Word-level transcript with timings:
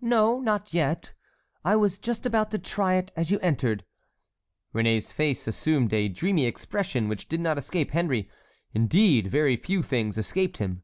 "No, 0.00 0.40
not 0.40 0.74
yet. 0.74 1.12
I 1.64 1.76
was 1.76 2.00
just 2.00 2.26
about 2.26 2.50
to 2.50 2.58
try 2.58 2.96
it 2.96 3.12
as 3.14 3.30
you 3.30 3.38
entered." 3.38 3.84
Réné's 4.74 5.12
face 5.12 5.46
assumed 5.46 5.92
a 5.94 6.08
dreamy 6.08 6.46
expression 6.46 7.06
which 7.06 7.28
did 7.28 7.38
not 7.38 7.58
escape 7.58 7.92
Henry. 7.92 8.28
Indeed, 8.74 9.28
very 9.28 9.56
few 9.56 9.84
things 9.84 10.18
escaped 10.18 10.58
him. 10.58 10.82